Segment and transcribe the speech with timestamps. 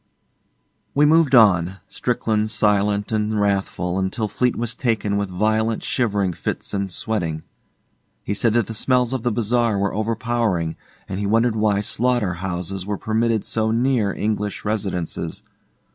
[0.95, 6.73] We moved on, Strickland silent and wrathful, until Fleete was taken with violent shivering fits
[6.73, 7.43] and sweating.
[8.23, 10.75] He said that the smells of the bazaar were overpowering,
[11.07, 15.43] and he wondered why slaughter houses were permitted so near English residences.